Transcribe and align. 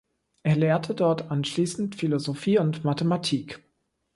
Er 0.41 0.55
lehrte 0.55 0.95
dort 0.95 1.29
anschließend 1.29 1.93
Philosophie 1.95 2.57
und 2.57 2.83
Mathematik. 2.83 3.61